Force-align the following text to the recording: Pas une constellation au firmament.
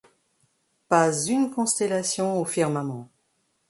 Pas 0.87 1.13
une 1.27 1.51
constellation 1.51 2.39
au 2.41 2.45
firmament. 2.45 3.07